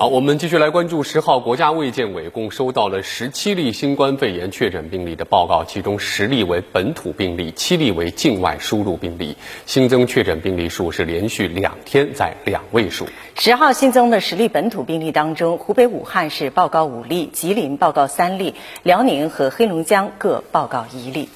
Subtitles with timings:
[0.00, 9.36] 好，我们继续来关注十号，国家卫健委共收到了十七例新冠肺炎确诊病例的报告，其中十例为本土病例，七例为境外输入病例。
[9.66, 13.08] 新增确诊病例数是连续两天在两位数。
[13.34, 18.54] 十号新增的十例本土病例当中，湖北武汉市报告五例，吉林报告三例，
[18.84, 21.28] 辽宁和黑龙江各报告一例。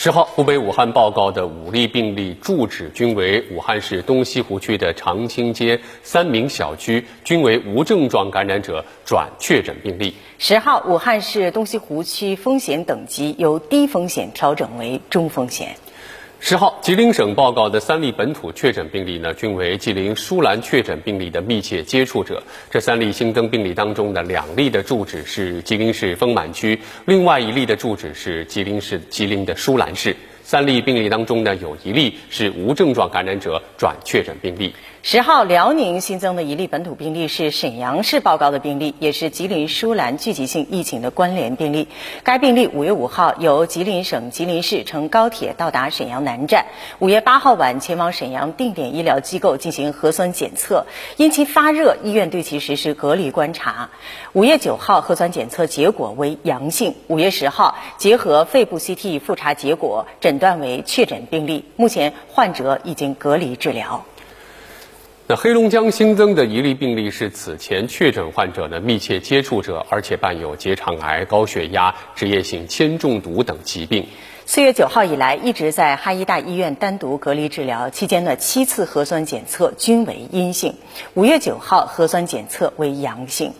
[0.00, 10.14] 十号，湖北武汉报告的五例病例住址均为武汉市东西湖区的长青街三名小区，均为无症状感染者转确诊病例。
[10.38, 15.74] 十号，武汉市东西湖区风险等级由低风险调整为中风险。
[16.40, 22.42] 十号，吉林省报告的三例本土确诊病例呢，均为吉林舒兰确诊病例的密切接触者。
[22.70, 30.16] 这三例新增病例当中的两例的住址是吉林市丰满区，另外一例的住址是吉林市吉林的舒兰市。
[30.44, 34.72] 三例病例当中呢，有一例是无症状感染者转确诊病例。
[35.10, 41.88] 十号，辽宁新增的一例本土病例是沈阳市报告的病例，也是吉林舒兰聚集性疫情的关联病例。
[42.24, 46.66] 该病例五月五号由吉林省吉林市乘高铁到达沈阳南站，
[46.98, 50.84] 五月八号晚前往沈阳定点医疗机构进行核酸检测，
[51.16, 53.88] 因其发热，医院对其实施隔离观察。
[54.34, 60.38] 五月九号核酸检测结果为阳性，五月十号结合肺部 CT 复查结果诊。
[60.38, 64.04] 断为确诊病例，目前患者已经隔离治疗。
[65.30, 74.06] 那黑龙江新增的一例病例是此前确诊患者的密切接触者，而且伴有结肠癌、高血压、职业性铅中毒等疾病。
[74.46, 80.76] 四月九号以来一直在哈医大医院单独隔离治疗，期间的七次核酸检测均为阴性。
[81.12, 83.52] 五月九号核酸检测为阳性。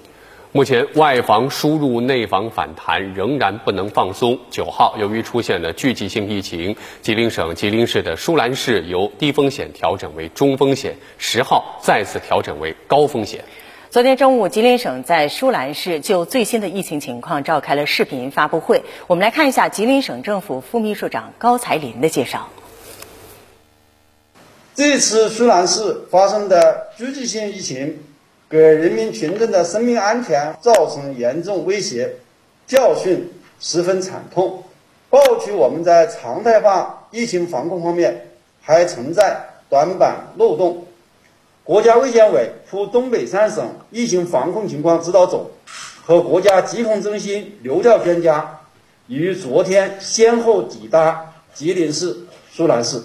[0.50, 4.38] 目前外防输入、内防反弹仍然不能放松。
[4.50, 13.44] 九号，由于出现了聚集性疫情，吉林省吉林市的舒兰市由低风险调整为中风险，十号再次调整为高风险。
[13.90, 18.84] 昨天中午，吉林省在舒兰市就最新的疫情情况召开了视频发布会。
[19.06, 22.48] 我们来看一下吉林省政府副秘书长高才林的介绍。
[24.74, 27.98] 这次舒兰市发生的聚集性疫情。
[28.50, 32.10] 给人民群众的生命安全造成严重威胁，
[32.66, 34.62] 教训十分惨痛。
[35.10, 38.30] 报取我们在常态化疫情防控方面
[38.62, 39.38] 还存在
[39.68, 40.86] 短板漏洞。
[41.62, 45.50] 国家卫健委赴东北三省疫情防控情况指导组
[46.02, 48.60] 和国家疾控中心流调专家
[49.08, 52.16] 于昨天先后抵达吉林市
[52.50, 53.02] 舒兰市，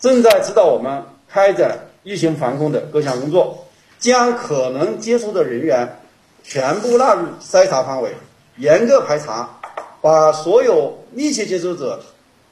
[0.00, 3.66] 正在指导我们开展疫情防控的各项工作。
[3.98, 6.00] 将可能接触的人员
[6.42, 8.12] 全部纳入筛查范围，
[8.56, 9.58] 严格排查，
[10.00, 12.00] 把所有密切接触者、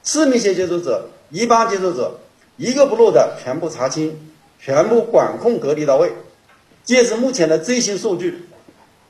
[0.02, 2.18] 次密切接触者、一般接触者
[2.56, 4.18] 一个不漏的全部查清，
[4.60, 6.12] 全部管控隔离到位。
[6.84, 8.48] 截至目前的最新数据，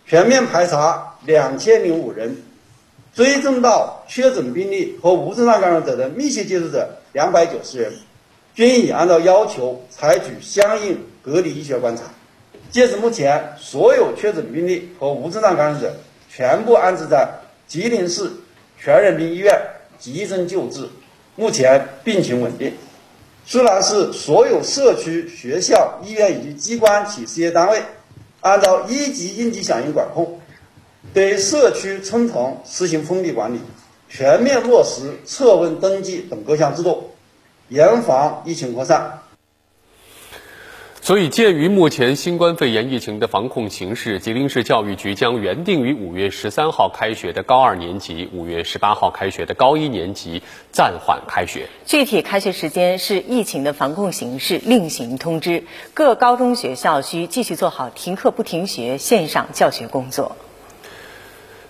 [0.06, 2.42] 全面排查两千零五人，
[3.14, 7.92] 追踪到确诊病例和无症状感染者的密切接触者两百九十人，
[8.54, 12.04] 均已按照要求采取相应隔离医学观察。
[12.76, 15.96] 截至目前，所有确诊病例和无症状感染者
[16.28, 17.26] 全部安置在
[17.66, 18.30] 吉林市
[18.78, 19.58] 全人民医院
[19.98, 20.86] 急诊救治，
[21.36, 22.74] 目前病情稳定。
[23.46, 27.80] 舒兰市所有社区、学校、医院以及机关企事业单位，
[28.42, 30.38] 按照一级应急响应管控，
[31.14, 33.58] 对社区村棚实行封闭管理，
[34.10, 37.10] 全面落实测温登记等各项制度，
[37.70, 39.20] 严防疫情扩散。
[41.06, 51.68] 所以，鉴于目前新冠肺炎疫情的防控形势，吉林市教育局将原定于五月十三号开学的高二年级、五月十八号开学的高一年级暂缓开学。
[51.84, 55.62] 具体开学时间是疫情的防控形势另行通知。
[55.94, 60.34] 各高中学校需继续做好停课不停学线上教学工作。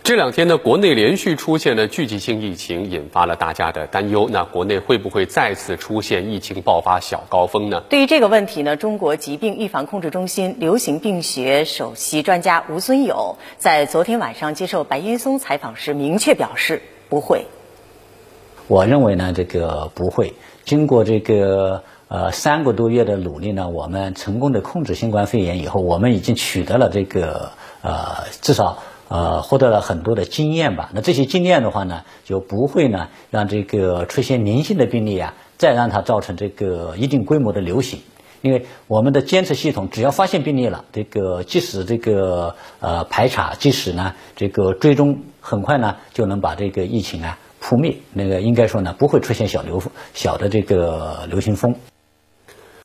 [0.06, 4.28] 这两天呢，国内连续出现了聚集性疫情，引发了大家的担忧。
[4.30, 7.82] 那国内会不会再次出现疫情爆发小高峰呢？
[7.88, 17.44] 对于这个问题呢，中国疾病预防控制中心流行病学首席专家吴尊友在昨天晚上接受白岩松采访时明确表示，不会。
[18.68, 20.34] 我认为呢，这个不会。
[20.64, 27.50] 经过这个呃三个多月的努力呢，我们成功的控制新冠肺炎以后，我们已经取得了这个
[27.82, 28.78] 呃至少。
[29.08, 30.90] 呃，获得了很多的经验吧。
[30.92, 38.00] 那这些经验的话呢，就不会呢让这个出现零星的病例啊，再让它造成这个一定规模的流行。
[38.42, 47.96] 因为我们的监测系统只要发现病例了，这个即使这个呃排查，即使呢这个追踪，很快呢就能把这个疫情啊扑灭。
[48.12, 49.82] 那个应该说呢，不会出现小流
[50.14, 51.74] 小的这个流行风。